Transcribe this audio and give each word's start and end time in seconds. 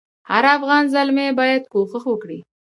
هر 0.29 0.43
افغان 0.57 0.83
زلمی 0.93 1.27
باید 1.39 1.63
کوښښ 1.71 2.03
وکړي. 2.09 2.39